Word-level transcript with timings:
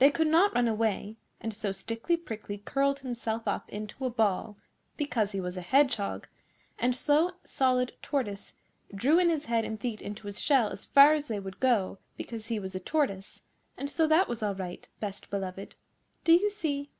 They 0.00 0.10
could 0.10 0.26
not 0.26 0.52
run 0.54 0.68
away, 0.68 1.16
and 1.40 1.54
so 1.54 1.72
Stickly 1.72 2.14
Prickly 2.18 2.58
curled 2.58 2.98
himself 2.98 3.48
up 3.48 3.70
into 3.70 4.04
a 4.04 4.10
ball, 4.10 4.58
because 4.98 5.32
he 5.32 5.40
was 5.40 5.56
a 5.56 5.62
Hedgehog, 5.62 6.26
and 6.78 6.94
Slow 6.94 7.30
Solid 7.44 7.94
Tortoise 8.02 8.56
drew 8.94 9.18
in 9.18 9.30
his 9.30 9.46
head 9.46 9.64
and 9.64 9.80
feet 9.80 10.02
into 10.02 10.26
his 10.26 10.42
shell 10.42 10.68
as 10.68 10.84
far 10.84 11.14
as 11.14 11.28
they 11.28 11.40
would 11.40 11.58
go, 11.58 11.96
because 12.18 12.48
he 12.48 12.60
was 12.60 12.74
a 12.74 12.80
Tortoise; 12.80 13.40
and 13.78 13.88
so 13.88 14.06
that 14.08 14.28
was 14.28 14.42
all 14.42 14.54
right, 14.54 14.86
Best 15.00 15.30
Beloved. 15.30 15.76
Do 16.22 16.34
you 16.34 16.50
see? 16.50 16.90